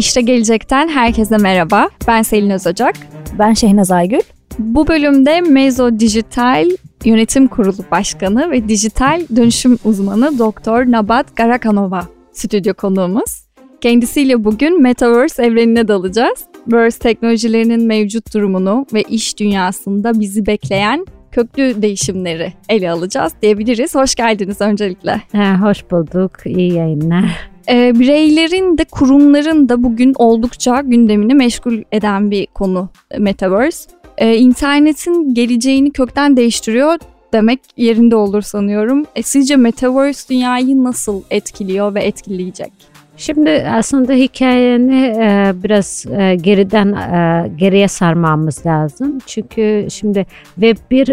İşte 0.00 0.20
Gelecek'ten 0.20 0.88
herkese 0.88 1.36
merhaba. 1.36 1.88
Ben 2.08 2.22
Selin 2.22 2.50
Özocak. 2.50 2.94
Ben 3.38 3.52
Şehnaz 3.52 3.90
Aygül. 3.90 4.20
Bu 4.58 4.88
bölümde 4.88 5.40
Mezo 5.40 5.98
Dijital 5.98 6.70
Yönetim 7.04 7.48
Kurulu 7.48 7.84
Başkanı 7.90 8.50
ve 8.50 8.68
dijital 8.68 9.22
dönüşüm 9.36 9.78
uzmanı 9.84 10.38
Doktor 10.38 10.86
Nabat 10.86 11.36
Garakanova 11.36 12.06
stüdyo 12.32 12.74
konuğumuz. 12.74 13.44
Kendisiyle 13.80 14.44
bugün 14.44 14.82
Metaverse 14.82 15.44
evrenine 15.44 15.88
dalacağız. 15.88 16.44
Verse 16.72 16.98
teknolojilerinin 16.98 17.86
mevcut 17.86 18.34
durumunu 18.34 18.86
ve 18.92 19.02
iş 19.02 19.38
dünyasında 19.38 20.20
bizi 20.20 20.46
bekleyen 20.46 21.06
köklü 21.32 21.82
değişimleri 21.82 22.52
ele 22.68 22.90
alacağız 22.90 23.32
diyebiliriz. 23.42 23.94
Hoş 23.94 24.14
geldiniz 24.14 24.60
öncelikle. 24.60 25.20
Ha, 25.32 25.60
hoş 25.62 25.90
bulduk. 25.90 26.32
İyi 26.46 26.72
yayınlar. 26.72 27.49
E, 27.68 27.98
bireylerin 27.98 28.78
de 28.78 28.84
kurumların 28.84 29.68
da 29.68 29.82
bugün 29.82 30.14
oldukça 30.18 30.80
gündemini 30.80 31.34
meşgul 31.34 31.82
eden 31.92 32.30
bir 32.30 32.46
konu 32.46 32.88
Metaverse. 33.18 33.90
E, 34.18 34.36
internetin 34.36 35.34
geleceğini 35.34 35.90
kökten 35.90 36.36
değiştiriyor 36.36 36.98
demek 37.32 37.60
yerinde 37.76 38.16
olur 38.16 38.42
sanıyorum. 38.42 39.06
E, 39.16 39.22
sizce 39.22 39.56
Metaverse 39.56 40.28
dünyayı 40.28 40.84
nasıl 40.84 41.22
etkiliyor 41.30 41.94
ve 41.94 42.02
etkileyecek? 42.02 42.72
Şimdi 43.16 43.50
aslında 43.50 44.12
hikayeni 44.12 45.04
e, 45.04 45.52
biraz 45.64 46.06
e, 46.18 46.34
geriden 46.34 46.92
e, 46.92 47.48
geriye 47.56 47.88
sarmamız 47.88 48.66
lazım. 48.66 49.18
Çünkü 49.26 49.86
şimdi 49.90 50.26
Web 50.54 50.76
1 50.90 51.06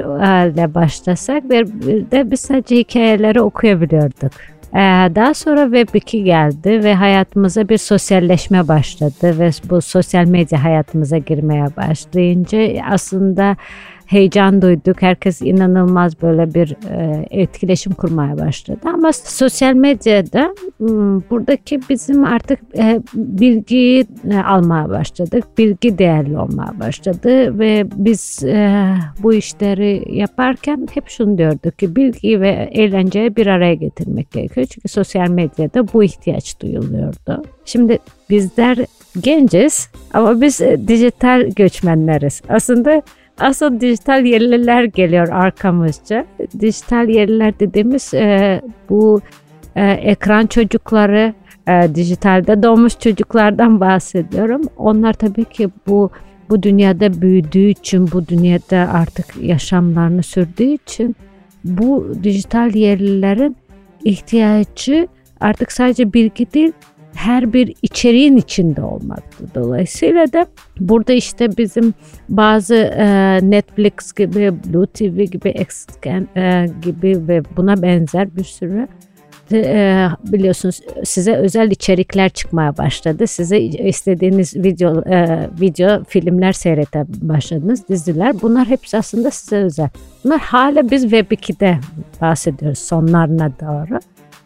ile 0.53 0.73
başlasak 0.73 1.41
Web 1.41 1.67
1'de 1.67 2.31
biz 2.31 2.39
sadece 2.39 2.75
hikayeleri 2.75 3.41
okuyabiliyorduk. 3.41 4.31
E, 4.73 4.79
daha 5.15 5.33
sonra 5.33 5.63
Web 5.63 5.95
2 5.95 6.23
geldi 6.23 6.83
ve 6.83 6.95
hayatımıza 6.95 7.69
bir 7.69 7.77
sosyalleşme 7.77 8.67
başladı 8.67 9.39
ve 9.39 9.49
bu 9.69 9.81
sosyal 9.81 10.25
medya 10.25 10.63
hayatımıza 10.63 11.17
girmeye 11.17 11.65
başlayınca 11.77 12.83
aslında 12.89 13.55
heyecan 14.07 14.61
duyduk. 14.61 15.01
Herkes 15.01 15.41
inanılmaz 15.41 16.21
böyle 16.21 16.53
bir 16.53 16.75
e, 16.91 17.27
etkileşim 17.31 17.93
kurmaya 17.93 18.37
başladı. 18.37 18.79
Ama 18.93 19.13
sosyal 19.13 19.73
medyada 19.73 20.55
hmm, 20.77 21.21
buradaki 21.29 21.79
bizim 21.89 22.25
artık 22.25 22.59
e, 22.77 23.01
bilgiyi 23.13 24.05
e, 24.31 24.37
almaya 24.37 24.89
başladık. 24.89 25.43
Bilgi 25.57 25.97
değerli 25.97 26.37
olmaya 26.37 26.79
başladı 26.79 27.59
ve 27.59 27.85
biz 27.95 28.43
e, 28.43 28.93
bu 29.23 29.33
işleri 29.33 30.03
yaparken 30.17 30.87
hep 30.93 31.09
şunu 31.09 31.37
diyorduk 31.37 31.79
ki 31.79 31.95
bilgi 31.95 32.41
ve 32.41 32.69
eğlenceyi 32.71 33.35
bir 33.35 33.47
araya 33.47 33.73
getirmek 33.73 34.31
gerekiyor. 34.31 34.67
Çünkü 34.69 34.87
sosyal 34.87 35.29
medyada 35.29 35.93
bu 35.93 36.03
ihtiyaç 36.03 36.61
duyuluyordu. 36.61 37.43
Şimdi 37.65 37.99
bizler 38.29 38.77
genciz 39.21 39.89
ama 40.13 40.41
biz 40.41 40.59
dijital 40.87 41.49
göçmenleriz. 41.55 42.41
Aslında 42.49 43.01
Asıl 43.39 43.79
dijital 43.79 44.25
yerliler 44.25 44.83
geliyor 44.83 45.27
arkamızca. 45.27 46.25
Dijital 46.59 47.09
yerliler 47.09 47.59
dediğimiz 47.59 48.13
e, 48.13 48.61
bu 48.89 49.21
e, 49.75 49.91
ekran 49.91 50.47
çocukları, 50.47 51.33
e, 51.67 51.95
dijitalde 51.95 52.63
doğmuş 52.63 52.99
çocuklardan 52.99 53.79
bahsediyorum. 53.79 54.61
Onlar 54.77 55.13
tabii 55.13 55.45
ki 55.45 55.69
bu 55.87 56.11
bu 56.49 56.63
dünyada 56.63 57.21
büyüdüğü 57.21 57.69
için, 57.69 58.11
bu 58.11 58.27
dünyada 58.27 58.77
artık 58.93 59.25
yaşamlarını 59.41 60.23
sürdüğü 60.23 60.73
için 60.73 61.15
bu 61.63 62.13
dijital 62.23 62.75
yerlilerin 62.75 63.57
ihtiyacı 64.03 65.07
artık 65.39 65.71
sadece 65.71 66.13
bilgi 66.13 66.53
değil, 66.53 66.71
her 67.17 67.53
bir 67.53 67.75
içeriğin 67.81 68.37
içinde 68.37 68.81
olmaktı. 68.81 69.45
Dolayısıyla 69.55 70.33
da 70.33 70.45
burada 70.79 71.13
işte 71.13 71.57
bizim 71.57 71.93
bazı 72.29 72.75
e, 72.75 73.39
Netflix 73.41 74.13
gibi, 74.13 74.53
Blue 74.65 74.87
TV 74.87 75.21
gibi, 75.23 75.49
Xscan 75.49 76.27
e, 76.35 76.65
gibi 76.81 77.27
ve 77.27 77.41
buna 77.57 77.81
benzer 77.81 78.35
bir 78.35 78.43
sürü 78.43 78.87
e, 79.51 80.07
biliyorsunuz 80.23 80.81
size 81.03 81.35
özel 81.35 81.71
içerikler 81.71 82.29
çıkmaya 82.29 82.77
başladı. 82.77 83.27
Size 83.27 83.59
istediğiniz 83.59 84.55
video 84.55 85.01
e, 85.09 85.49
video 85.61 86.03
filmler 86.03 86.53
seyrete 86.53 87.05
başladınız, 87.07 87.87
diziler. 87.89 88.41
Bunlar 88.41 88.67
hepsi 88.67 88.97
aslında 88.97 89.31
size 89.31 89.57
özel. 89.57 89.89
Bunlar 90.23 90.39
hala 90.39 90.91
biz 90.91 91.01
Web 91.01 91.31
2'de 91.31 91.79
bahsediyoruz 92.21 92.79
sonlarına 92.79 93.51
doğru. 93.61 93.99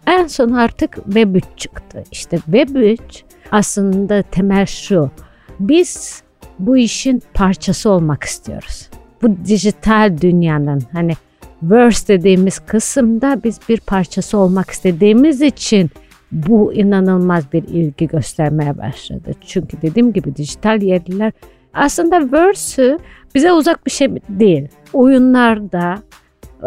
En 0.07 0.27
son 0.27 0.49
artık 0.49 0.95
Web 0.95 1.35
3 1.35 1.43
çıktı. 1.57 2.03
İşte 2.11 2.37
Web 2.37 2.75
3 2.75 3.23
aslında 3.51 4.21
temel 4.21 4.65
şu. 4.65 5.11
Biz 5.59 6.23
bu 6.59 6.77
işin 6.77 7.23
parçası 7.33 7.89
olmak 7.89 8.23
istiyoruz. 8.23 8.89
Bu 9.21 9.35
dijital 9.45 10.17
dünyanın 10.21 10.81
hani 10.91 11.13
verse 11.63 12.07
dediğimiz 12.07 12.59
kısımda 12.59 13.41
biz 13.43 13.59
bir 13.69 13.79
parçası 13.79 14.37
olmak 14.37 14.69
istediğimiz 14.69 15.41
için 15.41 15.89
bu 16.31 16.73
inanılmaz 16.73 17.53
bir 17.53 17.63
ilgi 17.63 18.07
göstermeye 18.07 18.77
başladı. 18.77 19.31
Çünkü 19.41 19.81
dediğim 19.81 20.13
gibi 20.13 20.35
dijital 20.35 20.81
yerliler 20.81 21.31
aslında 21.73 22.31
verse'ü 22.31 22.99
bize 23.35 23.53
uzak 23.53 23.85
bir 23.85 23.91
şey 23.91 24.09
değil. 24.29 24.67
Oyunlarda, 24.93 25.95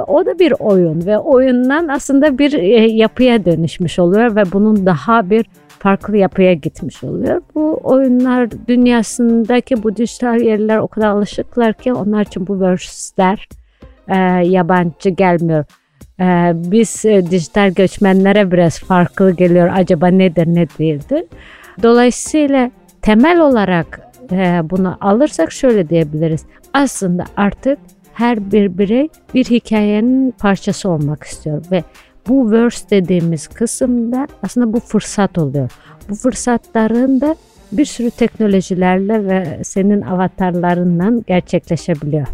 o 0.07 0.27
da 0.27 0.39
bir 0.39 0.55
oyun 0.59 1.07
ve 1.07 1.19
oyundan 1.19 1.89
aslında 1.89 2.39
bir 2.39 2.53
e, 2.53 2.87
yapıya 2.87 3.45
dönüşmüş 3.45 3.99
oluyor 3.99 4.37
ve 4.37 4.53
bunun 4.53 4.87
daha 4.87 5.31
bir 5.31 5.47
farklı 5.79 6.17
yapıya 6.17 6.53
gitmiş 6.53 7.05
oluyor. 7.05 7.43
Bu 7.55 7.81
oyunlar 7.83 8.49
dünyasındaki 8.69 9.83
bu 9.83 9.97
dijital 9.97 10.41
yerler 10.41 10.79
o 10.79 10.89
kadar 10.89 11.09
alışıklar 11.09 11.73
ki 11.73 11.93
onlar 11.93 12.27
için 12.27 12.47
bu 12.47 12.61
verse'ler 12.61 13.49
e, 14.09 14.17
yabancı 14.47 15.11
gelmiyor. 15.11 15.65
E, 16.21 16.53
biz 16.55 17.05
e, 17.05 17.31
dijital 17.31 17.71
göçmenlere 17.71 18.51
biraz 18.51 18.79
farklı 18.79 19.31
geliyor. 19.31 19.71
Acaba 19.75 20.07
nedir 20.07 20.47
ne 20.47 20.67
değildir. 20.79 21.25
Dolayısıyla 21.83 22.71
temel 23.03 23.41
olarak 23.41 24.01
e, 24.33 24.61
bunu 24.65 24.97
alırsak 25.01 25.53
şöyle 25.53 25.89
diyebiliriz. 25.89 26.47
Aslında 26.73 27.25
artık 27.37 27.79
her 28.15 28.53
bir 28.53 28.79
birey 28.79 29.09
bir 29.35 29.45
hikayenin 29.45 30.31
parçası 30.31 30.89
olmak 30.89 31.25
istiyor 31.25 31.65
ve 31.71 31.85
bu 32.29 32.51
verse 32.51 32.91
dediğimiz 32.91 33.49
kısımda 33.49 34.27
aslında 34.43 34.73
bu 34.73 34.81
fırsat 34.81 35.39
oluyor. 35.39 35.71
Bu 36.09 36.15
fırsatların 36.15 37.21
da 37.21 37.37
bir 37.73 37.85
sürü 37.85 38.11
teknolojilerle 38.11 39.25
ve 39.25 39.65
senin 39.65 40.01
avatarlarından 40.01 41.25
gerçekleşebiliyor. 41.27 42.27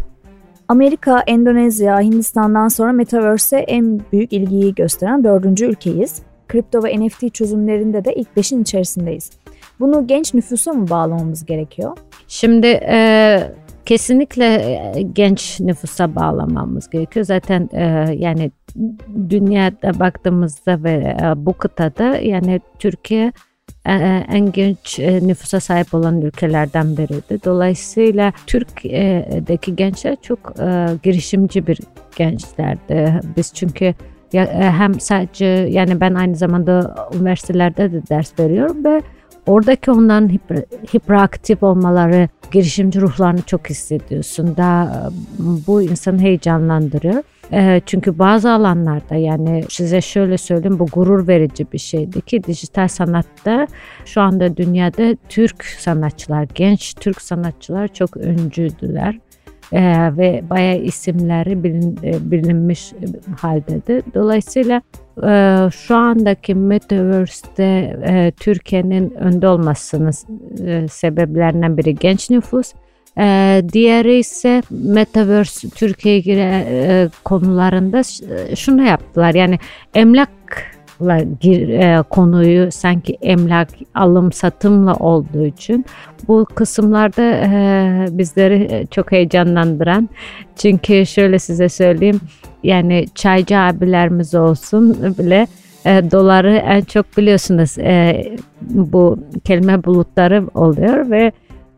Amerika, 0.67 1.19
Endonezya, 1.27 2.01
Hindistan'dan 2.01 2.67
sonra 2.67 2.91
Metaverse'e 2.91 3.59
en 3.59 4.01
büyük 4.11 4.33
ilgiyi 4.33 4.75
gösteren 4.75 5.23
dördüncü 5.23 5.65
ülkeyiz. 5.65 6.21
Kripto 6.47 6.83
ve 6.83 6.99
NFT 6.99 7.33
çözümlerinde 7.33 8.05
de 8.05 8.13
ilk 8.13 8.37
beşin 8.37 8.61
içerisindeyiz. 8.61 9.31
Bunu 9.79 10.07
genç 10.07 10.33
nüfusa 10.33 10.73
mı 10.73 10.89
bağlamamız 10.89 11.45
gerekiyor? 11.45 11.97
Şimdi 12.27 12.67
e, 12.67 13.39
kesinlikle 13.85 14.45
e, 14.45 15.01
genç 15.01 15.59
nüfusa 15.59 16.15
bağlamamız 16.15 16.89
gerekiyor. 16.89 17.25
Zaten 17.25 17.69
e, 17.73 18.15
yani 18.17 18.51
dünyada 19.29 19.99
baktığımızda 19.99 20.83
ve 20.83 21.17
e, 21.21 21.45
bu 21.45 21.53
kıtada 21.53 22.17
yani 22.17 22.61
Türkiye 22.79 23.31
en 23.85 24.51
genç 24.51 24.99
nüfusa 24.99 25.59
sahip 25.59 25.93
olan 25.93 26.21
ülkelerden 26.21 26.97
biriydi. 26.97 27.43
Dolayısıyla 27.45 28.33
Türkiye'deki 28.47 29.75
gençler 29.75 30.17
çok 30.21 30.55
girişimci 31.03 31.67
bir 31.67 31.79
gençlerdi. 32.15 33.19
Biz 33.37 33.53
çünkü 33.53 33.93
hem 34.57 34.99
sadece 34.99 35.45
yani 35.45 36.01
ben 36.01 36.13
aynı 36.13 36.35
zamanda 36.35 36.95
üniversitelerde 37.15 37.91
de 37.91 38.07
ders 38.09 38.39
veriyorum 38.39 38.85
ve 38.85 39.01
Oradaki 39.45 39.91
onların 39.91 40.29
hiper, 40.29 40.57
hiperaktif 40.95 41.63
olmaları, 41.63 42.29
girişimci 42.51 43.01
ruhlarını 43.01 43.41
çok 43.41 43.69
hissediyorsun. 43.69 44.57
Daha 44.57 45.09
bu 45.39 45.81
insanı 45.81 46.19
heyecanlandırıyor. 46.19 47.23
Çünkü 47.85 48.19
bazı 48.19 48.51
alanlarda 48.51 49.15
yani 49.15 49.63
size 49.69 50.01
şöyle 50.01 50.37
söyleyeyim 50.37 50.79
bu 50.79 50.85
gurur 50.85 51.27
verici 51.27 51.67
bir 51.73 51.77
şeydi 51.77 52.21
ki 52.21 52.43
dijital 52.43 52.87
sanatta 52.87 53.67
şu 54.05 54.21
anda 54.21 54.57
dünyada 54.57 55.15
Türk 55.29 55.65
sanatçılar, 55.65 56.47
genç 56.55 56.93
Türk 56.93 57.21
sanatçılar 57.21 57.87
çok 57.87 58.17
öncüdüler 58.17 59.19
e, 59.73 59.81
ve 60.17 60.43
bayağı 60.49 60.77
isimleri 60.77 61.63
bilin, 61.63 61.99
e, 62.03 62.31
bilinmiş 62.31 62.93
haldedir. 63.41 64.03
Dolayısıyla 64.13 64.81
e, 65.17 65.69
şu 65.71 65.95
andaki 65.95 66.55
Metaverse'de 66.55 67.99
e, 68.05 68.31
Türkiye'nin 68.31 69.11
önde 69.11 69.47
olmasının 69.47 70.13
e, 70.67 70.87
sebeplerinden 70.87 71.77
biri 71.77 71.95
genç 71.95 72.29
nüfus. 72.29 72.73
E, 73.17 73.61
diğeri 73.73 74.17
ise 74.17 74.61
Metaverse 74.69 75.69
Türkiye'ye 75.69 76.19
gire 76.21 76.65
e, 76.69 77.09
konularında 77.23 78.03
şunu 78.55 78.87
yaptılar. 78.87 79.33
Yani 79.33 79.59
emlak 79.95 80.70
gir, 81.41 81.69
e, 81.69 82.03
konuyu 82.09 82.71
sanki 82.71 83.17
emlak 83.21 83.69
alım 83.95 84.31
satımla 84.31 84.95
olduğu 84.95 85.45
için 85.45 85.85
bu 86.27 86.45
kısımlarda 86.55 87.21
e, 87.21 88.17
bizleri 88.17 88.87
çok 88.91 89.11
heyecanlandıran 89.11 90.09
çünkü 90.55 91.05
şöyle 91.05 91.39
size 91.39 91.69
söyleyeyim 91.69 92.19
yani 92.63 93.05
çaycı 93.15 93.57
abilerimiz 93.57 94.35
olsun 94.35 95.15
bile 95.19 95.47
e, 95.85 96.11
doları 96.11 96.55
en 96.55 96.81
çok 96.81 97.17
biliyorsunuz 97.17 97.77
e, 97.77 98.23
bu 98.61 99.19
kelime 99.43 99.83
bulutları 99.83 100.47
oluyor 100.53 101.09
ve 101.09 101.31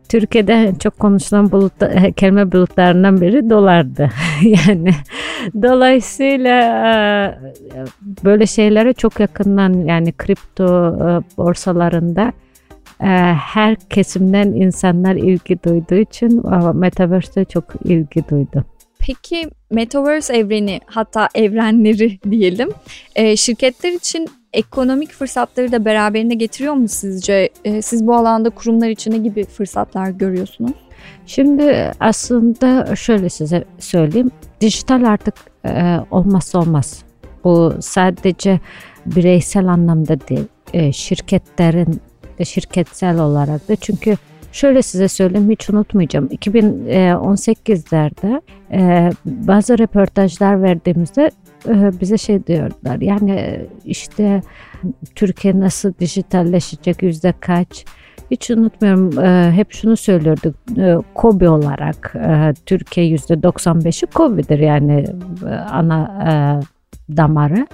Türkiye'de 0.08 0.72
çok 0.78 0.98
konuşulan 0.98 1.52
bulut, 1.52 1.82
e, 1.82 2.12
kelime 2.12 2.52
bulutlarından 2.52 3.20
biri 3.20 3.50
dolardı. 3.50 4.10
yani 4.42 4.90
dolayısıyla 5.62 6.58
e, 7.74 7.84
böyle 8.24 8.46
şeylere 8.46 8.92
çok 8.92 9.20
yakından 9.20 9.72
yani 9.72 10.12
kripto 10.12 10.64
e, 10.64 11.36
borsalarında 11.36 12.32
her 12.98 13.76
kesimden 13.76 14.46
insanlar 14.46 15.14
ilgi 15.14 15.62
duyduğu 15.62 15.94
için 15.94 16.42
Metaverse'de 16.74 17.44
çok 17.44 17.64
ilgi 17.84 18.28
duydu. 18.28 18.64
Peki 18.98 19.50
Metaverse 19.70 20.36
evreni 20.36 20.80
hatta 20.86 21.28
evrenleri 21.34 22.18
diyelim 22.30 22.68
şirketler 23.36 23.92
için 23.92 24.28
ekonomik 24.54 25.12
fırsatları 25.12 25.72
da 25.72 25.84
beraberinde 25.84 26.34
getiriyor 26.34 26.74
mu 26.74 26.88
sizce? 26.88 27.48
E, 27.64 27.82
siz 27.82 28.06
bu 28.06 28.14
alanda 28.14 28.50
kurumlar 28.50 28.88
için 28.88 29.12
ne 29.12 29.18
gibi 29.18 29.44
fırsatlar 29.44 30.10
görüyorsunuz? 30.10 30.72
Şimdi 31.26 31.92
aslında 32.00 32.96
şöyle 32.96 33.28
size 33.28 33.64
söyleyeyim. 33.78 34.30
Dijital 34.60 35.04
artık 35.04 35.34
e, 35.66 35.96
olmazsa 36.10 36.58
olmaz. 36.58 37.04
Bu 37.44 37.74
sadece 37.80 38.60
bireysel 39.06 39.66
anlamda 39.66 40.28
değil, 40.28 40.46
e, 40.72 40.92
şirketlerin 40.92 42.00
de 42.38 42.44
şirketsel 42.44 43.18
olarak 43.18 43.68
da 43.68 43.76
çünkü 43.76 44.16
Şöyle 44.54 44.82
size 44.82 45.08
söyleyeyim 45.08 45.50
hiç 45.50 45.70
unutmayacağım. 45.70 46.26
2018'lerde 46.26 48.40
e, 48.72 49.10
bazı 49.24 49.78
röportajlar 49.78 50.62
verdiğimizde 50.62 51.30
e, 51.68 52.00
bize 52.00 52.18
şey 52.18 52.46
diyorlar. 52.46 53.00
Yani 53.00 53.30
e, 53.30 53.66
işte 53.84 54.42
Türkiye 55.14 55.60
nasıl 55.60 55.92
dijitalleşecek 56.00 57.02
yüzde 57.02 57.34
kaç? 57.40 57.84
Hiç 58.34 58.50
unutmuyorum 58.50 59.18
e, 59.18 59.52
hep 59.52 59.72
şunu 59.72 59.96
söylüyorduk 59.96 60.54
Kobi 61.14 61.48
olarak 61.48 62.14
Türkiye 62.66 63.06
yüzde 63.06 63.34
95'i 63.34 64.06
Kobi'dir 64.06 64.58
yani 64.58 65.04
ana 65.70 66.60
damarı. 67.16 67.66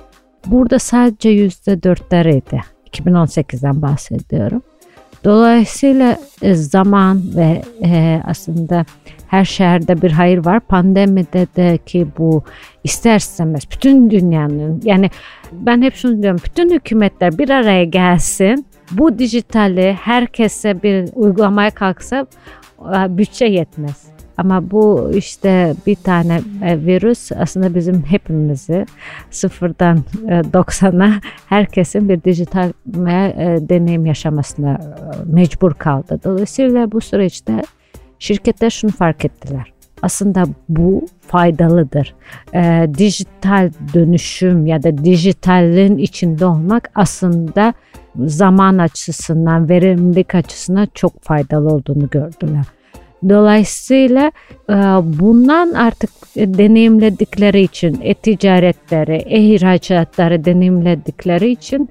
Burada 0.47 0.79
sadece 0.79 1.29
yüzde 1.29 1.83
dörtleriydi. 1.83 2.61
2018'den 2.93 3.83
bahsediyorum. 3.83 4.62
Dolayısıyla 5.25 6.17
zaman 6.55 7.23
ve 7.37 7.62
aslında 8.25 8.85
her 9.29 9.45
şehirde 9.45 10.03
bir 10.03 10.11
hayır 10.11 10.45
var. 10.45 10.61
Pandemide 10.61 11.47
de 11.57 11.79
ki 11.87 12.07
bu 12.19 12.43
ister 12.85 13.17
istemez 13.17 13.62
bütün 13.73 14.11
dünyanın 14.11 14.81
yani 14.85 15.11
ben 15.53 15.83
hep 15.83 15.95
şunu 15.95 16.23
diyorum 16.23 16.41
bütün 16.45 16.71
hükümetler 16.71 17.39
bir 17.39 17.51
araya 17.51 17.85
gelsin 17.85 18.67
bu 18.90 19.19
dijitali 19.19 19.92
herkese 19.92 20.82
bir 20.82 21.08
uygulamaya 21.14 21.70
kalksa 21.70 22.26
e, 22.81 23.19
bütçe 23.19 23.44
yetmez. 23.44 24.10
Ama 24.37 24.70
bu 24.70 25.10
işte 25.14 25.75
bir 25.87 25.94
tane 25.94 26.40
e, 26.64 26.87
virüs 26.87 27.32
aslında 27.32 27.75
bizim 27.75 28.02
hepimizi 28.02 28.87
sıfırdan 29.31 29.98
90'a 30.26 31.16
e, 31.16 31.20
herkesin 31.46 32.08
bir 32.08 32.25
dijital 32.25 32.72
deneyim 33.69 34.06
yaşamasına 34.06 34.81
mecbur 35.25 35.75
kaldı. 35.75 36.20
Dolayısıyla 36.25 36.92
bu 36.92 37.00
süreçte 37.00 37.62
Şirketler 38.20 38.70
şunu 38.70 38.90
fark 38.90 39.25
ettiler. 39.25 39.72
Aslında 40.02 40.44
bu 40.69 41.06
faydalıdır. 41.20 42.14
E, 42.55 42.87
dijital 42.99 43.70
dönüşüm 43.94 44.67
ya 44.67 44.82
da 44.82 45.05
dijitalin 45.05 45.99
içinde 45.99 46.47
olmak 46.47 46.91
aslında 46.94 47.75
zaman 48.17 48.79
açısından, 48.79 49.69
verimlilik 49.69 50.35
açısından 50.35 50.88
çok 50.94 51.23
faydalı 51.23 51.69
olduğunu 51.69 52.11
gördüler. 52.11 52.64
Dolayısıyla 53.29 54.32
e, 54.70 54.75
bundan 55.20 55.73
artık 55.73 56.11
deneyimledikleri 56.37 57.61
için, 57.61 57.99
e-ticaretleri, 58.02 59.17
e-ihracatları 59.17 60.44
deneyimledikleri 60.44 61.50
için 61.50 61.88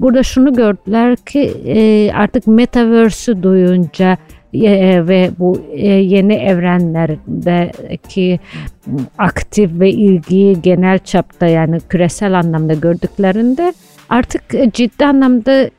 burada 0.00 0.22
şunu 0.22 0.54
gördüler 0.54 1.16
ki 1.16 1.40
e, 1.66 2.12
artık 2.12 2.46
metaverse'ü 2.46 3.42
duyunca 3.42 4.18
ve 5.08 5.30
bu 5.38 5.62
e, 5.72 5.88
yeni 5.88 6.34
evrenlerdeki 6.34 8.40
aktif 9.18 9.70
ve 9.80 9.90
ilgiyi 9.90 10.62
genel 10.62 10.98
çapta 10.98 11.46
yani 11.46 11.78
küresel 11.88 12.38
anlamda 12.38 12.74
gördüklerinde 12.74 13.72
artık 14.08 14.42
ciddi 14.74 15.06
anlamda 15.06 15.70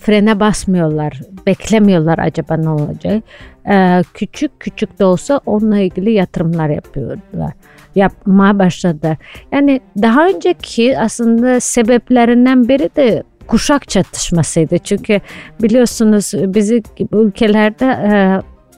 frene 0.00 0.40
basmıyorlar, 0.40 1.20
beklemiyorlar 1.46 2.18
acaba 2.18 2.56
ne 2.56 2.68
olacak. 2.68 3.22
Ee, 3.70 4.02
küçük 4.14 4.60
küçük 4.60 4.98
de 4.98 5.04
olsa 5.04 5.40
onunla 5.46 5.78
ilgili 5.78 6.12
yatırımlar 6.12 6.68
yapıyorlar. 6.68 7.52
Yapmaya 7.94 8.58
başladı. 8.58 9.16
Yani 9.52 9.80
daha 10.02 10.28
önceki 10.28 10.98
aslında 10.98 11.60
sebeplerinden 11.60 12.68
biri 12.68 12.90
de 12.96 13.22
kuşak 13.50 13.88
çatışmasıydı. 13.88 14.78
Çünkü 14.78 15.20
biliyorsunuz 15.62 16.32
bizi 16.34 16.82
ülkelerde 17.12 17.86
e, 17.86 18.12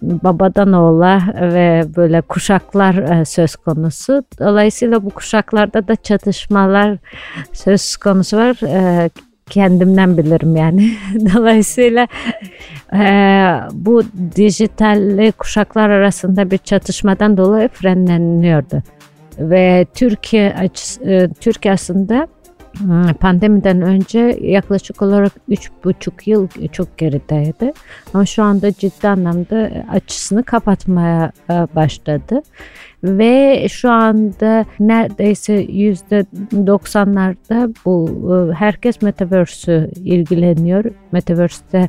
babadan 0.02 0.72
oğula 0.72 1.22
ve 1.40 1.84
böyle 1.96 2.20
kuşaklar 2.20 2.94
e, 2.94 3.24
söz 3.24 3.56
konusu. 3.56 4.24
Dolayısıyla 4.38 5.04
bu 5.04 5.10
kuşaklarda 5.10 5.88
da 5.88 5.96
çatışmalar 5.96 6.98
söz 7.52 7.96
konusu 7.96 8.36
var. 8.36 8.56
E, 8.66 9.10
kendimden 9.50 10.18
bilirim 10.18 10.56
yani. 10.56 10.92
Dolayısıyla 11.34 12.06
e, 12.92 13.04
bu 13.72 14.02
dijital 14.36 15.32
kuşaklar 15.32 15.90
arasında 15.90 16.50
bir 16.50 16.58
çatışmadan 16.58 17.36
dolayı 17.36 17.68
frenleniyordu. 17.68 18.82
Ve 19.38 19.86
Türkiye 19.94 20.70
Türkiye 21.40 21.74
aslında 21.74 22.28
pandemiden 23.20 23.82
önce 23.82 24.38
yaklaşık 24.42 25.02
olarak 25.02 25.32
3,5 25.50 26.30
yıl 26.30 26.48
çok 26.72 26.98
gerideydi. 26.98 27.72
Ama 28.14 28.26
şu 28.26 28.42
anda 28.42 28.72
ciddi 28.72 29.08
anlamda 29.08 29.70
açısını 29.90 30.42
kapatmaya 30.42 31.32
e, 31.50 31.52
başladı. 31.52 32.42
Ve 33.04 33.66
şu 33.68 33.90
anda 33.90 34.64
neredeyse 34.80 35.52
yüzde 35.54 36.26
90'larda 36.52 37.74
bu 37.84 38.08
e, 38.50 38.54
herkes 38.54 39.02
Metaverse'ü 39.02 39.90
ilgileniyor. 39.96 40.84
Metaverse'de 41.12 41.88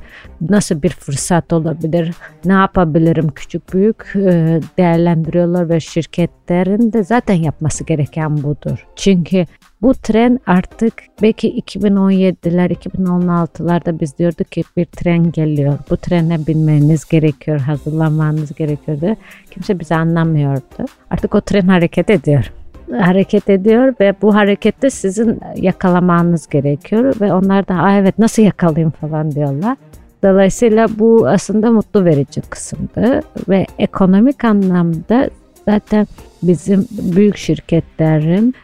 nasıl 0.49 0.81
bir 0.81 0.89
fırsat 0.89 1.53
olabilir, 1.53 2.11
ne 2.45 2.53
yapabilirim 2.53 3.27
küçük 3.35 3.73
büyük 3.73 4.11
e, 4.15 4.59
değerlendiriyorlar 4.77 5.69
ve 5.69 5.79
şirketlerin 5.79 6.93
de 6.93 7.03
zaten 7.03 7.33
yapması 7.33 7.83
gereken 7.83 8.43
budur. 8.43 8.87
Çünkü 8.95 9.45
bu 9.83 9.93
tren 9.93 10.39
artık 10.47 10.93
belki 11.21 11.61
2017'ler, 11.61 12.73
2016'larda 12.73 13.99
biz 13.99 14.17
diyorduk 14.17 14.51
ki 14.51 14.63
bir 14.77 14.85
tren 14.85 15.31
geliyor. 15.31 15.77
Bu 15.89 15.97
trene 15.97 16.47
binmeniz 16.47 17.05
gerekiyor, 17.05 17.59
hazırlanmanız 17.59 18.53
gerekiyordu. 18.53 19.15
Kimse 19.51 19.79
bizi 19.79 19.95
anlamıyordu. 19.95 20.85
Artık 21.09 21.35
o 21.35 21.41
tren 21.41 21.67
hareket 21.67 22.09
ediyor 22.09 22.51
hareket 22.91 23.49
ediyor 23.49 23.93
ve 23.99 24.13
bu 24.21 24.35
harekette 24.35 24.89
sizin 24.89 25.39
yakalamanız 25.55 26.47
gerekiyor 26.47 27.15
ve 27.21 27.33
onlar 27.33 27.67
da 27.67 27.91
evet 27.91 28.19
nasıl 28.19 28.41
yakalayayım 28.41 28.91
falan 28.91 29.31
diyorlar. 29.31 29.77
Dolayısıyla 30.23 30.87
bu 30.99 31.27
aslında 31.27 31.71
mutlu 31.71 32.05
verici 32.05 32.41
kısımdı 32.41 33.21
ve 33.49 33.65
ekonomik 33.79 34.45
anlamda 34.45 35.29
zaten 35.65 36.07
bizim 36.43 36.87
büyük 36.91 37.37
şirketlerin 37.37 38.55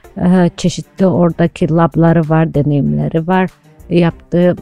çeşitli 0.57 1.05
oradaki 1.05 1.73
labları 1.73 2.29
var, 2.29 2.53
deneyimleri 2.53 3.27
var. 3.27 3.49
Yaptığı 3.89 4.55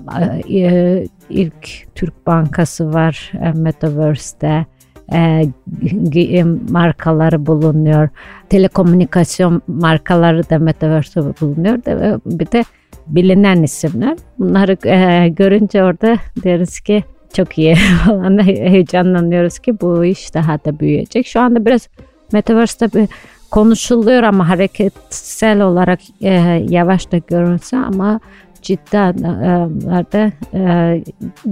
e, 0.49 1.05
ilk 1.29 1.93
Türk 1.95 2.27
Bankası 2.27 2.93
var 2.93 3.31
e, 3.41 3.51
Metaverse'de. 3.51 4.65
E, 5.13 6.43
markaları 6.69 7.45
bulunuyor. 7.45 8.09
Telekomünikasyon 8.49 9.61
markaları 9.67 10.49
da 10.49 10.59
Metaverse'de 10.59 11.33
bulunuyor. 11.41 11.77
Bir 12.25 12.51
de 12.51 12.63
bilinen 13.07 13.63
isimler. 13.63 14.17
Bunları 14.39 14.73
görünce 15.27 15.83
orada 15.83 16.17
deriz 16.43 16.79
ki 16.79 17.03
çok 17.33 17.57
iyi 17.57 17.75
falan 18.05 18.43
heyecanlanıyoruz 18.43 19.59
ki 19.59 19.81
bu 19.81 20.05
iş 20.05 20.33
daha 20.33 20.65
da 20.65 20.79
büyüyecek. 20.79 21.27
Şu 21.27 21.39
anda 21.41 21.65
biraz 21.65 21.89
Metaverse'de 22.31 22.99
bir 22.99 23.09
konuşuluyor 23.51 24.23
ama 24.23 24.49
hareketsel 24.49 25.61
olarak 25.61 25.99
e, 26.21 26.33
yavaş 26.69 27.11
da 27.11 27.17
görünse 27.17 27.77
ama 27.77 28.19
ciddi 28.61 28.97
anlamda 28.97 30.31
e, 30.53 31.03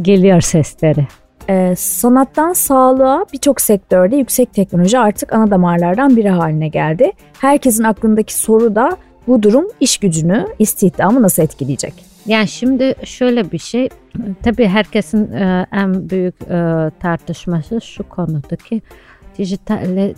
geliyor 0.01 0.41
sesleri. 0.41 1.07
Ee, 1.49 1.73
sanattan 1.77 2.53
sağlığa 2.53 3.25
birçok 3.33 3.61
sektörde 3.61 4.15
yüksek 4.15 4.53
teknoloji 4.53 4.99
artık 4.99 5.33
ana 5.33 5.51
damarlardan 5.51 6.17
biri 6.17 6.29
haline 6.29 6.67
geldi. 6.67 7.11
Herkesin 7.39 7.83
aklındaki 7.83 8.37
soru 8.37 8.75
da 8.75 8.97
bu 9.27 9.43
durum 9.43 9.65
iş 9.79 9.97
gücünü, 9.97 10.47
istihdamı 10.59 11.21
nasıl 11.21 11.43
etkileyecek? 11.43 11.93
Yani 12.25 12.47
şimdi 12.47 12.95
şöyle 13.03 13.51
bir 13.51 13.57
şey, 13.57 13.89
tabii 14.43 14.67
herkesin 14.67 15.31
e, 15.31 15.67
en 15.71 16.09
büyük 16.09 16.35
e, 16.41 16.91
tartışması 16.99 17.81
şu 17.81 18.09
konuda 18.09 18.55
ki 18.55 18.81
dijital 19.37 20.13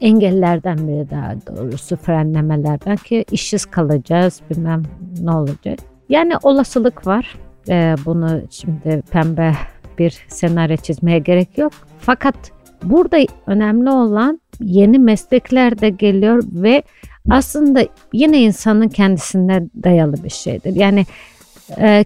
engellerden 0.00 0.88
biri 0.88 1.10
daha 1.10 1.34
doğrusu 1.46 1.96
frenlemelerden 1.96 2.96
ki 2.96 3.24
işsiz 3.30 3.64
kalacağız 3.64 4.40
bilmem 4.50 4.82
ne 5.20 5.30
olacak. 5.30 5.78
Yani 6.08 6.32
olasılık 6.42 7.06
var. 7.06 7.36
E, 7.68 7.94
bunu 8.06 8.40
şimdi 8.50 9.02
pembe 9.10 9.52
bir 9.98 10.24
senaryo 10.28 10.76
çizmeye 10.76 11.18
gerek 11.18 11.58
yok. 11.58 11.72
Fakat 11.98 12.34
burada 12.82 13.18
önemli 13.46 13.90
olan 13.90 14.40
yeni 14.60 14.98
meslekler 14.98 15.80
de 15.80 15.88
geliyor 15.88 16.42
ve 16.52 16.82
aslında 17.30 17.86
yine 18.12 18.40
insanın 18.42 18.88
kendisine 18.88 19.62
dayalı 19.84 20.24
bir 20.24 20.30
şeydir. 20.30 20.74
Yani 20.76 21.06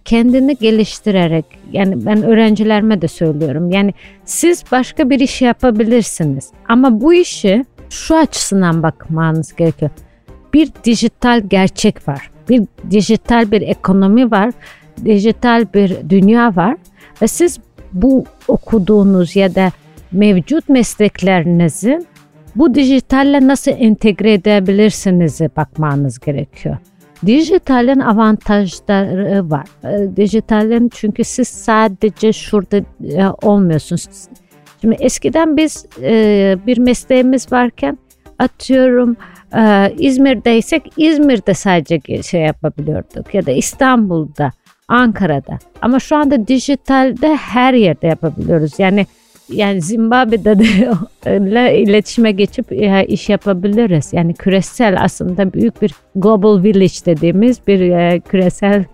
kendini 0.05 0.57
geliştirerek 0.57 1.45
yani 1.73 2.07
ben 2.07 2.23
öğrencilerime 2.23 3.03
de 3.03 3.09
söylüyorum. 3.09 3.71
Yani 3.71 3.95
siz 4.25 4.65
başka 4.73 5.11
bir 5.11 5.21
iş 5.21 5.43
yapabilirsiniz 5.43 6.51
ama 6.69 7.01
bu 7.01 7.15
işi 7.15 7.65
şu 7.91 8.17
açısından 8.17 8.83
bakmanız 8.83 9.57
gerekiyor. 9.57 9.91
Bir 10.55 10.71
dijital 10.85 11.43
gerçek 11.49 12.09
var. 12.09 12.31
Bir 12.49 12.63
dijital 12.91 13.51
bir 13.51 13.63
ekonomi 13.63 14.31
var. 14.31 14.53
Dijital 15.05 15.67
bir 15.75 15.97
dünya 16.11 16.57
var 16.57 16.77
ve 17.23 17.29
siz 17.29 17.59
bu 17.93 18.25
okuduğunuz 18.49 19.37
ya 19.37 19.55
da 19.55 19.71
mevcut 20.13 20.69
mesleklerinizi 20.69 22.01
bu 22.57 22.75
dijitalle 22.75 23.47
nasıl 23.47 23.71
entegre 23.71 24.33
edebilirsiniz 24.33 25.41
bakmanız 25.57 26.19
gerekiyor. 26.19 26.77
Dijitalin 27.27 28.01
avantajları 28.01 29.51
var. 29.51 29.67
Ee, 29.85 30.17
dijitalin 30.17 30.89
çünkü 30.89 31.25
siz 31.25 31.49
sadece 31.49 32.33
şurada 32.33 32.77
e, 32.77 33.27
olmuyorsunuz. 33.43 34.09
Şimdi 34.81 34.97
eskiden 35.01 35.57
biz 35.57 35.87
e, 36.03 36.57
bir 36.67 36.79
mesleğimiz 36.79 37.53
varken 37.53 37.99
atıyorum 38.39 39.17
e, 39.57 39.93
İzmir'deysek 39.99 40.93
İzmir'de 40.97 41.55
sadece 41.55 42.23
şey 42.23 42.41
yapabiliyorduk 42.41 43.35
ya 43.35 43.47
da 43.47 43.51
İstanbul'da, 43.51 44.51
Ankara'da. 44.89 45.59
Ama 45.83 45.99
şu 45.99 46.17
anda 46.17 46.49
dijitalde 46.49 47.37
her 47.37 47.75
yerde 47.75 48.07
yapabiliyoruz. 48.07 48.73
Yani 48.79 49.07
yani 49.49 49.83
Zimbabwe'de 49.83 50.59
de 50.59 51.79
iletişime 51.79 52.33
geçip 52.33 52.73
iş 53.09 53.29
yapabiliriz. 53.29 54.13
Yani 54.13 54.35
küresel 54.35 55.03
aslında 55.03 55.53
büyük 55.53 55.83
bir 55.83 55.95
global 56.15 56.63
village 56.63 57.07
dediğimiz 57.07 57.67
bir 57.67 57.81
e, 57.81 58.21
küresel 58.21 58.85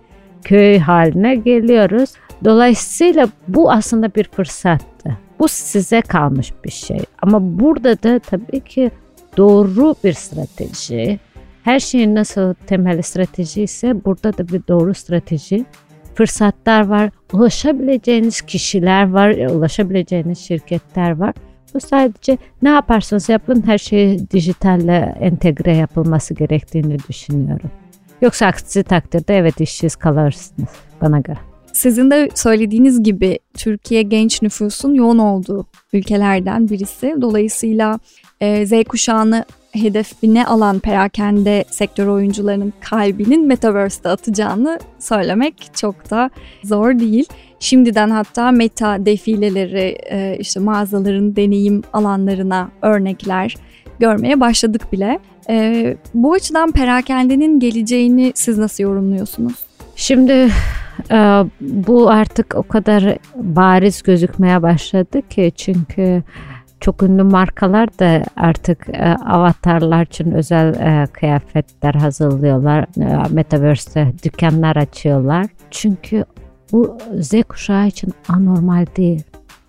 köy 0.43 0.79
haline 0.79 1.35
geliyoruz. 1.35 2.09
Dolayısıyla 2.45 3.27
bu 3.47 3.71
aslında 3.71 4.15
bir 4.15 4.23
fırsattı. 4.23 5.17
Bu 5.39 5.47
size 5.47 6.01
kalmış 6.01 6.53
bir 6.65 6.71
şey. 6.71 6.99
Ama 7.21 7.59
burada 7.59 8.03
da 8.03 8.19
tabii 8.19 8.59
ki 8.59 8.91
doğru 9.37 9.95
bir 10.03 10.13
strateji. 10.13 11.19
Her 11.63 11.79
şeyin 11.79 12.15
nasıl 12.15 12.53
temel 12.53 13.01
strateji 13.01 13.63
ise 13.63 14.05
burada 14.05 14.37
da 14.37 14.47
bir 14.47 14.61
doğru 14.67 14.93
strateji 14.93 15.65
fırsatlar 16.15 16.87
var. 16.87 17.09
Ulaşabileceğiniz 17.33 18.41
kişiler 18.41 19.09
var, 19.09 19.29
e, 19.29 19.49
ulaşabileceğiniz 19.49 20.39
şirketler 20.39 21.17
var. 21.17 21.33
Bu 21.73 21.79
sadece 21.79 22.37
ne 22.61 22.69
yaparsanız 22.69 23.29
yapın 23.29 23.63
her 23.65 23.77
şeyi 23.77 24.29
dijitalle 24.31 25.15
entegre 25.19 25.75
yapılması 25.75 26.33
gerektiğini 26.33 26.97
düşünüyorum. 27.09 27.71
Yoksa 28.21 28.45
aksi 28.45 28.83
takdirde 28.83 29.37
evet 29.37 29.61
işsiz 29.61 29.95
kalırsınız 29.95 30.69
bana 31.01 31.19
göre. 31.19 31.37
Sizin 31.73 32.11
de 32.11 32.29
söylediğiniz 32.35 33.03
gibi 33.03 33.39
Türkiye 33.53 34.01
genç 34.01 34.41
nüfusun 34.41 34.93
yoğun 34.93 35.17
olduğu 35.17 35.65
ülkelerden 35.93 36.69
birisi. 36.69 37.15
Dolayısıyla 37.21 37.99
e, 38.41 38.65
Z 38.65 38.71
kuşağını 38.87 39.45
hedefine 39.73 40.45
alan 40.45 40.79
perakende 40.79 41.65
sektör 41.69 42.07
oyuncularının 42.07 42.73
kalbinin 42.79 43.47
Metaverse'de 43.47 44.09
atacağını 44.09 44.79
söylemek 44.99 45.69
çok 45.73 46.09
da 46.09 46.29
zor 46.63 46.99
değil. 46.99 47.25
Şimdiden 47.59 48.09
hatta 48.09 48.51
meta 48.51 49.05
defileleri, 49.05 49.97
e, 50.11 50.37
işte 50.39 50.59
mağazaların 50.59 51.35
deneyim 51.35 51.83
alanlarına 51.93 52.69
örnekler 52.81 53.55
görmeye 53.99 54.39
başladık 54.39 54.91
bile. 54.91 55.19
E, 55.49 55.97
bu 56.13 56.33
açıdan 56.33 56.71
perakendenin 56.71 57.59
geleceğini 57.59 58.31
siz 58.35 58.57
nasıl 58.57 58.83
yorumluyorsunuz? 58.83 59.53
Şimdi 59.95 60.49
e, 61.11 61.43
bu 61.61 62.09
artık 62.09 62.55
o 62.55 62.63
kadar 62.63 63.17
bariz 63.35 64.03
gözükmeye 64.03 64.61
başladı 64.61 65.21
ki 65.29 65.51
çünkü 65.55 66.23
çok 66.83 67.03
ünlü 67.03 67.23
markalar 67.23 67.99
da 67.99 68.23
artık 68.35 68.89
e, 68.89 69.15
avatarlar 69.25 70.05
için 70.05 70.31
özel 70.31 70.73
e, 70.73 71.07
kıyafetler 71.07 71.93
hazırlıyorlar. 71.93 72.85
E, 73.01 73.33
Metaverse'te 73.33 74.13
dükkanlar 74.23 74.75
açıyorlar. 74.75 75.45
Çünkü 75.71 76.25
bu 76.71 76.97
Z 77.19 77.33
kuşağı 77.49 77.87
için 77.87 78.13
anormal 78.29 78.85
değil. 78.97 79.23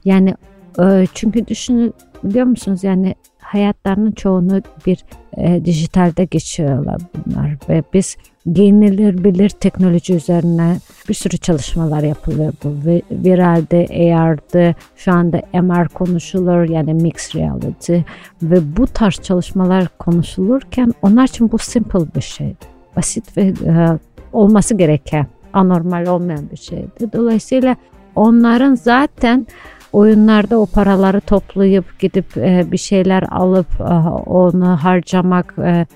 Yani 0.04 0.34
e, 0.80 1.06
çünkü 1.14 1.46
düşünün 1.46 1.94
biliyor 2.24 2.46
musunuz 2.46 2.84
yani 2.84 3.14
hayatlarının 3.38 4.12
çoğunu 4.12 4.62
bir 4.86 5.04
e, 5.36 5.64
dijitalde 5.64 6.24
geçiyorlar 6.24 7.00
bunlar 7.14 7.56
ve 7.68 7.82
biz 7.92 8.16
bilir 8.46 9.48
teknoloji 9.48 10.14
üzerine 10.14 10.76
bir 11.08 11.14
sürü 11.14 11.38
çalışmalar 11.38 12.02
yapılıyor 12.02 12.52
bu. 12.64 12.68
Viralde, 13.10 14.14
AR'de, 14.14 14.74
şu 14.96 15.12
anda 15.12 15.42
MR 15.62 15.88
konuşulur 15.88 16.68
yani 16.68 16.94
mixed 16.94 17.40
reality 17.40 17.98
ve 18.42 18.76
bu 18.76 18.86
tarz 18.86 19.14
çalışmalar 19.14 19.88
konuşulurken 19.98 20.94
onlar 21.02 21.24
için 21.24 21.52
bu 21.52 21.58
simple 21.58 22.14
bir 22.16 22.20
şeydi. 22.20 22.64
Basit 22.96 23.36
ve 23.36 23.42
e, 23.42 23.98
olması 24.32 24.74
gereken, 24.76 25.26
anormal 25.52 26.06
olmayan 26.06 26.50
bir 26.50 26.56
şeydi. 26.56 27.12
Dolayısıyla 27.12 27.76
onların 28.16 28.74
zaten 28.74 29.46
oyunlarda 29.92 30.58
o 30.58 30.66
paraları 30.66 31.20
toplayıp 31.20 32.00
gidip 32.00 32.36
e, 32.36 32.66
bir 32.72 32.76
şeyler 32.76 33.24
alıp 33.30 33.80
e, 33.80 33.94
onu 34.30 34.66
harcamak 34.66 35.54
e, 35.58 35.86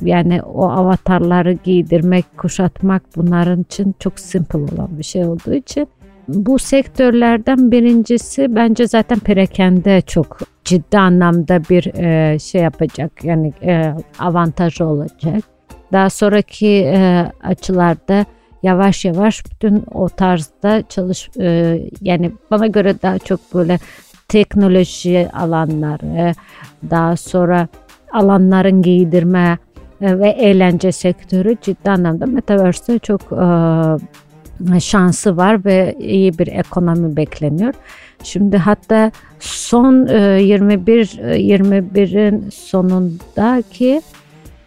yani 0.00 0.42
o 0.42 0.68
avatarları 0.68 1.52
giydirmek, 1.52 2.38
kuşatmak 2.38 3.02
bunların 3.16 3.60
için 3.62 3.94
çok 3.98 4.20
simple 4.20 4.58
olan 4.58 4.98
bir 4.98 5.04
şey 5.04 5.24
olduğu 5.24 5.54
için 5.54 5.88
bu 6.28 6.58
sektörlerden 6.58 7.70
birincisi 7.70 8.56
bence 8.56 8.86
zaten 8.86 9.18
perakende 9.18 10.00
çok 10.00 10.38
ciddi 10.64 10.98
anlamda 10.98 11.60
bir 11.70 11.94
e, 11.94 12.38
şey 12.38 12.62
yapacak 12.62 13.24
yani 13.24 13.52
e, 13.62 13.94
avantaj 14.18 14.80
olacak. 14.80 15.44
Daha 15.92 16.10
sonraki 16.10 16.68
e, 16.68 17.26
açılarda 17.42 18.24
yavaş 18.62 19.04
yavaş 19.04 19.44
bütün 19.50 19.84
o 19.94 20.08
tarzda 20.08 20.82
çalış 20.88 21.28
e, 21.40 21.78
yani 22.00 22.32
bana 22.50 22.66
göre 22.66 22.94
daha 23.02 23.18
çok 23.18 23.54
böyle 23.54 23.78
teknoloji 24.28 25.28
alanları 25.32 26.32
daha 26.90 27.16
sonra 27.16 27.68
alanların 28.12 28.82
giydirme 28.82 29.58
ve 30.00 30.28
eğlence 30.28 30.92
sektörü 30.92 31.56
ciddi 31.62 31.90
anlamda 31.90 32.26
Metaverse'de 32.26 32.98
çok 32.98 33.20
e, 33.22 34.80
şansı 34.80 35.36
var 35.36 35.64
ve 35.64 35.94
iyi 35.98 36.38
bir 36.38 36.46
ekonomi 36.46 37.16
bekleniyor. 37.16 37.74
Şimdi 38.22 38.56
hatta 38.56 39.10
son 39.40 40.06
e, 40.06 40.42
21 40.42 41.06
21'in 41.06 42.50
sonundaki 42.50 44.02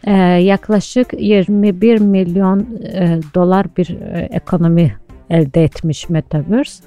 e, 0.03 0.13
yaklaşık 0.23 1.13
21 1.21 1.99
milyon 1.99 2.59
e, 2.83 3.19
dolar 3.35 3.65
bir 3.77 3.89
e, 3.89 4.29
ekonomi 4.31 4.93
elde 5.29 5.63
etmiş 5.63 6.09
Metaverse. 6.09 6.83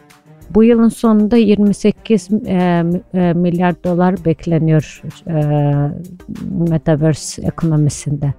Bu 0.54 0.64
yılın 0.64 0.88
sonunda 0.88 1.36
28 1.36 2.28
e, 2.46 2.82
e, 3.14 3.32
milyar 3.32 3.84
dolar 3.84 4.24
bekleniyor 4.24 5.02
e, 5.26 5.34
Metaverse 6.70 7.42
ekonomisinde. 7.42 8.34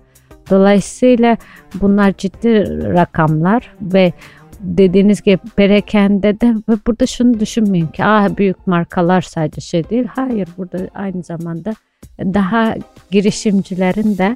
Dolayısıyla 0.49 1.37
bunlar 1.81 2.13
ciddi 2.17 2.49
rakamlar 2.93 3.75
ve 3.81 4.13
dediğiniz 4.59 5.21
gibi 5.21 5.37
perakende 5.55 6.41
de 6.41 6.55
ve 6.69 6.73
burada 6.87 7.05
şunu 7.05 7.39
düşünmeyin 7.39 7.87
ki 7.87 8.03
ah 8.03 8.37
büyük 8.37 8.67
markalar 8.67 9.21
sadece 9.21 9.61
şey 9.61 9.89
değil. 9.89 10.05
Hayır 10.15 10.47
burada 10.57 10.77
aynı 10.95 11.23
zamanda 11.23 11.73
daha 12.19 12.75
girişimcilerin 13.11 14.17
de 14.17 14.35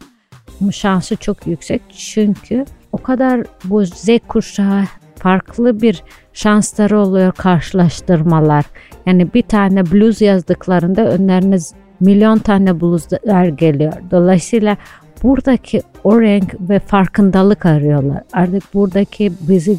şansı 0.72 1.16
çok 1.16 1.48
yüksek. 1.48 1.82
Çünkü 1.90 2.66
o 2.92 2.98
kadar 2.98 3.44
bu 3.64 3.86
Z 3.86 4.10
kuşağı 4.28 4.84
farklı 5.16 5.82
bir 5.82 6.04
şansları 6.38 7.00
oluyor 7.00 7.32
karşılaştırmalar. 7.32 8.66
Yani 9.06 9.34
bir 9.34 9.42
tane 9.42 9.86
blues 9.86 10.22
yazdıklarında 10.22 11.12
önlerine 11.12 11.58
milyon 12.00 12.38
tane 12.38 12.82
blueslar 12.82 13.46
geliyor. 13.46 13.94
Dolayısıyla 14.12 14.78
buradaki 15.24 15.82
o 16.04 16.22
renk 16.22 16.56
ve 16.60 16.80
farkındalık 16.80 17.66
arıyorlar. 17.66 18.22
Artık 18.34 18.74
buradaki 18.74 19.34
bizi 19.50 19.78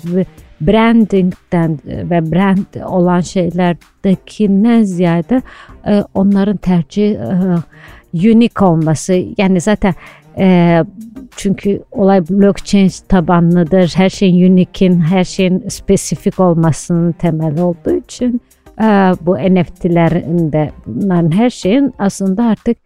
brandingden 0.61 1.79
ve 1.87 2.33
brand 2.33 2.85
olan 2.87 3.21
şeylerdeki 3.21 4.63
ne 4.63 4.85
ziyade 4.85 5.43
e, 5.87 6.05
onların 6.15 6.57
tercih 6.57 7.11
e, 7.11 7.19
unique 8.15 8.69
olması. 8.69 9.25
Yani 9.39 9.61
zaten 9.61 9.95
e, 10.39 10.85
çünkü 11.39 11.83
olay 11.93 12.29
blockchain 12.29 12.91
tabanlıdır. 13.09 13.93
Her 13.97 14.11
şeyin 14.11 14.53
unique'in, 14.53 15.01
her 15.01 15.25
şeyin 15.25 15.69
spesifik 15.69 16.41
olmasının 16.41 17.13
temel 17.13 17.61
olduğu 17.61 17.97
için 17.97 18.41
bu 19.21 19.35
NFT'lerin 19.35 20.53
de 20.53 20.71
bunların 20.87 21.31
her 21.31 21.51
şeyin 21.51 21.95
aslında 21.99 22.45
artık 22.45 22.77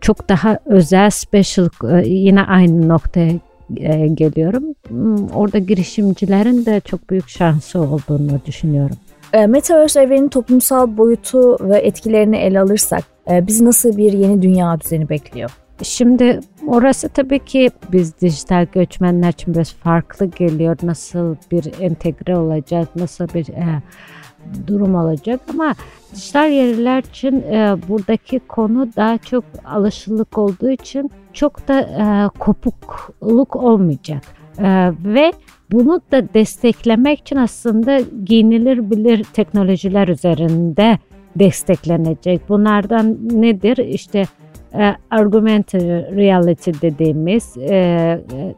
çok 0.00 0.28
daha 0.28 0.58
özel, 0.66 1.10
special 1.10 1.68
yine 2.04 2.42
aynı 2.42 2.88
noktaya 2.88 3.32
e, 3.76 4.06
geliyorum. 4.06 4.64
Hmm, 4.88 5.28
orada 5.28 5.58
girişimcilerin 5.58 6.66
de 6.66 6.80
çok 6.80 7.10
büyük 7.10 7.28
şansı 7.28 7.80
olduğunu 7.80 8.40
düşünüyorum. 8.46 8.96
E, 9.32 9.46
Metaverse 9.46 10.02
evrenin 10.02 10.28
toplumsal 10.28 10.96
boyutu 10.96 11.56
ve 11.60 11.78
etkilerini 11.78 12.36
ele 12.36 12.60
alırsak 12.60 13.02
e, 13.02 13.13
bizi 13.28 13.64
nasıl 13.64 13.96
bir 13.96 14.12
yeni 14.12 14.42
dünya 14.42 14.80
düzeni 14.80 15.08
bekliyor? 15.08 15.50
Şimdi 15.82 16.40
orası 16.66 17.08
tabii 17.08 17.38
ki 17.38 17.70
biz 17.92 18.20
dijital 18.20 18.66
göçmenler 18.72 19.28
için 19.28 19.54
biraz 19.54 19.72
farklı 19.72 20.26
geliyor. 20.26 20.76
Nasıl 20.82 21.36
bir 21.50 21.80
entegre 21.80 22.36
olacak, 22.36 22.88
nasıl 22.96 23.28
bir 23.28 23.48
e, 23.48 23.82
durum 24.66 24.94
olacak 24.94 25.40
ama 25.50 25.74
dijital 26.14 26.50
yerler 26.50 27.02
için 27.02 27.32
e, 27.32 27.76
buradaki 27.88 28.38
konu 28.38 28.88
daha 28.96 29.18
çok 29.18 29.44
alışılık 29.64 30.38
olduğu 30.38 30.70
için 30.70 31.10
çok 31.32 31.68
da 31.68 31.80
e, 31.80 32.38
kopukluk 32.38 33.56
olmayacak. 33.56 34.22
E, 34.58 34.92
ve 35.04 35.32
bunu 35.72 36.00
da 36.12 36.34
desteklemek 36.34 37.20
için 37.20 37.36
aslında 37.36 38.00
giyinilir 38.24 38.90
bilir 38.90 39.24
teknolojiler 39.24 40.08
üzerinde 40.08 40.98
desteklenecek. 41.36 42.48
Bunlardan 42.48 43.18
nedir? 43.30 43.76
İşte 43.76 44.24
e, 44.74 44.94
augmented 45.10 46.16
reality 46.16 46.70
dediğimiz 46.82 47.56
e, 47.56 47.74
e, 47.74 48.54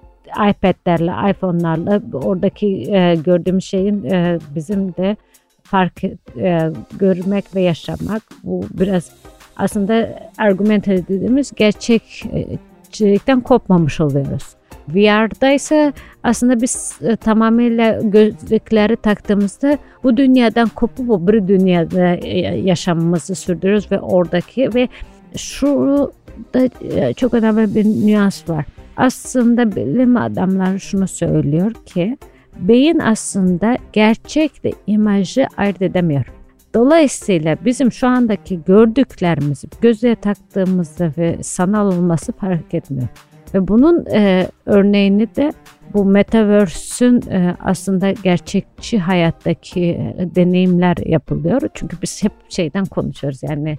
iPad'lerle, 0.51 1.31
iPhone'larla 1.31 2.03
oradaki 2.13 2.67
e, 2.67 3.15
gördüğüm 3.15 3.63
şeyin 3.63 4.05
e, 4.05 4.39
bizim 4.55 4.97
de 4.97 5.17
fark 5.63 6.05
e, 6.05 6.71
görmek 6.99 7.55
ve 7.55 7.61
yaşamak. 7.61 8.23
Bu 8.45 8.65
biraz 8.71 9.13
aslında 9.57 10.19
argument 10.39 10.87
dediğimiz 10.87 11.53
gerçekçilikten 11.57 13.41
kopmamış 13.41 14.01
oluyoruz. 14.01 14.56
VR'da 14.89 15.51
ise 15.51 15.93
aslında 16.23 16.61
biz 16.61 16.99
e, 17.03 17.17
tamamıyla 17.17 18.01
gözlükleri 18.03 18.97
taktığımızda 18.97 19.79
bu 20.03 20.17
dünyadan 20.17 20.69
kopup 20.69 21.11
o 21.11 21.29
bir 21.29 21.49
dünyada 21.49 22.15
e, 22.15 22.39
yaşamımızı 22.59 23.35
sürdürüyoruz 23.35 23.93
ve 23.93 24.01
oradaki 24.01 24.75
ve 24.75 24.89
şu 25.37 26.13
da 26.55 26.69
e, 27.01 27.15
çok 27.15 27.35
önemli 27.35 27.75
bir 27.75 27.85
nüans 27.85 28.49
var. 28.49 28.65
Aslında 28.97 29.77
bilim 29.77 30.17
adamları 30.17 30.81
şunu 30.81 31.09
söylüyor 31.09 31.73
ki 31.87 32.19
beyin 32.61 32.99
aslında 32.99 33.77
gerçekle 33.93 34.73
imajı 34.87 35.47
ayırt 35.57 35.83
edemiyor. 35.83 36.27
Dolayısıyla 36.75 37.57
bizim 37.65 37.93
şu 37.93 38.07
andaki 38.07 38.61
gördüklerimizi 38.65 39.69
gözüne 39.81 40.17
taktığımızda 40.17 41.13
ve 41.19 41.43
sanal 41.43 41.87
olması 41.87 42.33
fark 42.33 42.75
etmiyor. 42.75 43.09
Ve 43.55 43.69
bunun 43.69 44.07
e, 44.07 44.49
örneğini 44.67 45.37
de 45.37 45.53
bu 45.95 46.05
metaverse'ün 46.05 47.23
e, 47.31 47.57
aslında 47.65 48.11
gerçekçi 48.11 48.99
hayattaki 48.99 49.81
e, 49.81 50.35
deneyimler 50.35 50.97
yapılıyor. 50.97 51.61
Çünkü 51.75 51.97
biz 52.03 52.23
hep 52.23 52.33
şeyden 52.49 52.85
konuşuyoruz 52.85 53.43
yani 53.43 53.77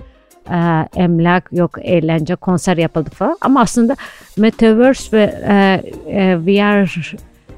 e, 0.50 0.88
emlak 0.96 1.50
yok 1.52 1.78
eğlence 1.82 2.36
konser 2.36 2.78
yapıldı 2.78 3.10
falan 3.10 3.38
ama 3.42 3.62
aslında 3.62 3.96
metaverse 4.38 5.18
ve 5.18 5.34
e, 5.48 5.82
e, 6.08 6.38
VR 6.38 7.16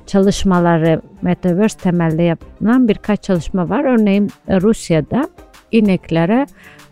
çalışmaları 0.10 1.02
Metaverse 1.22 1.78
temelli 1.78 2.24
yapılan 2.24 2.88
birkaç 2.88 3.24
çalışma 3.24 3.70
var. 3.70 3.84
Örneğin 3.84 4.32
e, 4.48 4.62
Rusya'da 4.62 5.30
ineklere 5.72 6.46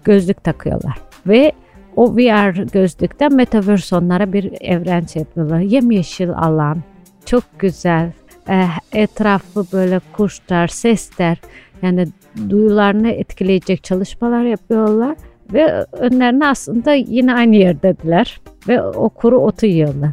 gözlük 0.04 0.44
takıyorlar 0.44 0.98
ve 1.28 1.52
o 1.98 2.16
VR 2.16 2.72
gözlükte 2.72 3.30
Metaverse 3.30 3.96
onlara 3.96 4.34
bir 4.34 4.54
evren 4.62 5.06
şey 5.06 5.20
yapıyorlar. 5.20 5.60
Yemyeşil 5.60 6.30
alan, 6.30 6.78
çok 7.26 7.44
güzel, 7.60 8.12
e, 8.50 8.66
etrafı 8.94 9.66
böyle 9.74 10.00
kuşlar, 10.14 10.68
sesler 10.68 11.42
yani 11.82 12.08
duyularını 12.50 13.10
etkileyecek 13.10 13.84
çalışmalar 13.84 14.44
yapıyorlar 14.44 15.16
ve 15.54 15.86
önlerine 15.92 16.48
aslında 16.48 16.94
yine 16.94 17.34
aynı 17.34 17.56
yerdediler 17.56 18.42
ve 18.68 18.82
o 18.82 19.10
kuru 19.10 19.38
otu 19.38 19.66
yiyorlar 19.66 20.12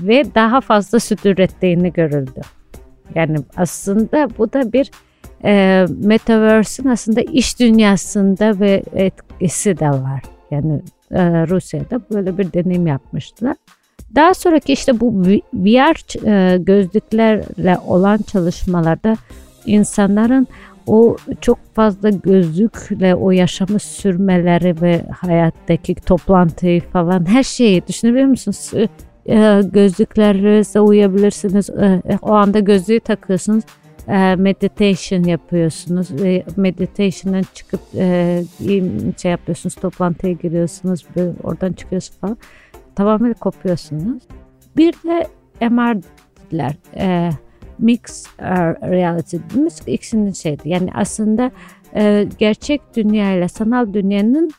ve 0.00 0.34
daha 0.34 0.60
fazla 0.60 1.00
süt 1.00 1.26
ürettiğini 1.26 1.92
görüldü. 1.92 2.40
Yani 3.14 3.38
aslında 3.56 4.28
bu 4.38 4.52
da 4.52 4.72
bir 4.72 4.90
e, 5.44 5.86
Metaverse'in 6.04 6.88
aslında 6.88 7.20
iş 7.20 7.60
dünyasında 7.60 8.60
ve 8.60 8.82
etkisi 8.94 9.78
de 9.78 9.90
var. 9.90 10.22
Yani 10.50 10.80
e, 11.10 11.46
Rusya'da 11.46 12.00
böyle 12.10 12.38
bir 12.38 12.52
deneyim 12.52 12.86
yapmıştılar. 12.86 13.56
Daha 14.14 14.34
sonraki 14.34 14.72
işte 14.72 15.00
bu 15.00 15.22
VR 15.54 16.26
e, 16.26 16.58
gözlüklerle 16.58 17.78
olan 17.86 18.18
çalışmalarda 18.18 19.16
insanların 19.66 20.46
o 20.86 21.16
çok 21.40 21.58
fazla 21.74 22.10
gözlükle 22.10 23.14
o 23.14 23.30
yaşamı 23.30 23.78
sürmeleri 23.78 24.80
ve 24.80 25.02
hayattaki 25.20 25.94
toplantıyı 25.94 26.80
falan 26.80 27.28
her 27.28 27.42
şeyi 27.42 27.86
düşünebiliyor 27.86 28.28
musunuz? 28.28 28.72
e, 29.28 29.60
gözlüklerinize 29.72 30.80
uyabilirsiniz. 30.80 31.70
E, 31.70 32.02
e, 32.08 32.18
o 32.22 32.32
anda 32.32 32.58
gözlüğü 32.58 33.00
takıyorsunuz. 33.00 33.64
Meditation 34.36 35.22
yapıyorsunuz. 35.22 36.10
E, 36.10 36.44
meditation'dan 36.56 37.44
çıkıp 37.54 37.80
e, 37.94 38.42
şey 39.22 39.30
yapıyorsunuz. 39.30 39.74
Toplantıya 39.74 40.32
giriyorsunuz. 40.32 41.06
Oradan 41.42 41.72
çıkıyorsunuz 41.72 42.20
falan. 42.20 42.38
Tamamen 42.94 43.34
kopuyorsunuz. 43.34 44.22
Bir 44.76 44.92
de 44.92 45.26
MR'ler. 45.68 46.74
E, 46.96 47.30
mix 47.78 48.26
reality 48.82 49.36
dediğimiz 49.36 49.80
ikisinin 49.86 50.32
şeydi. 50.32 50.68
Yani 50.68 50.90
aslında 50.94 51.50
gerçek 52.38 52.80
dünya 52.96 53.32
ile 53.32 53.48
sanal 53.48 53.92
dünyanın 53.92 54.50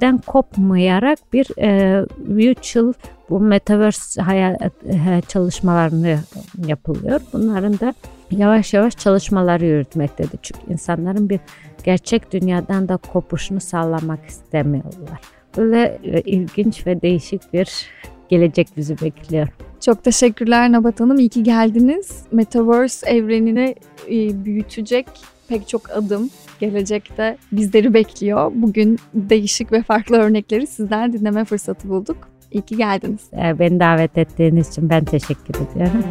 den 0.00 0.18
kopmayarak 0.18 1.18
bir 1.32 1.58
e, 1.58 2.02
virtual 2.18 2.92
bu 3.30 3.40
metaverse 3.40 4.22
hayal, 4.22 4.54
e, 4.54 5.22
çalışmalarını 5.28 6.18
yapılıyor. 6.66 7.20
Bunların 7.32 7.80
da 7.80 7.94
yavaş 8.38 8.74
yavaş 8.74 8.96
çalışmaları 8.96 9.64
yürütmektedir. 9.64 10.38
Çünkü 10.42 10.72
insanların 10.72 11.28
bir 11.28 11.40
gerçek 11.84 12.32
dünyadan 12.32 12.88
da 12.88 12.96
kopuşunu 12.96 13.60
sağlamak 13.60 14.26
istemiyorlar. 14.26 15.20
Böyle 15.56 15.98
e, 16.04 16.20
ilginç 16.20 16.86
ve 16.86 17.02
değişik 17.02 17.52
bir 17.52 17.86
gelecek 18.28 18.68
bizi 18.76 19.00
bekliyor. 19.00 19.48
Çok 19.80 20.04
teşekkürler 20.04 20.72
Nabat 20.72 21.00
Hanım. 21.00 21.18
İyi 21.18 21.28
ki 21.28 21.42
geldiniz. 21.42 22.22
Metaverse 22.32 23.10
evrenini 23.10 23.74
e, 24.10 24.44
büyütecek 24.44 25.06
pek 25.48 25.68
çok 25.68 25.90
adım 25.90 26.30
gelecekte 26.60 27.36
bizleri 27.52 27.94
bekliyor. 27.94 28.52
Bugün 28.54 28.98
değişik 29.14 29.72
ve 29.72 29.82
farklı 29.82 30.16
örnekleri 30.16 30.66
sizden 30.66 31.12
dinleme 31.12 31.44
fırsatı 31.44 31.88
bulduk. 31.88 32.16
İyi 32.50 32.62
ki 32.62 32.76
geldiniz. 32.76 33.20
Beni 33.32 33.80
davet 33.80 34.18
ettiğiniz 34.18 34.70
için 34.70 34.90
ben 34.90 35.04
teşekkür 35.04 35.54
ediyorum. 35.54 36.04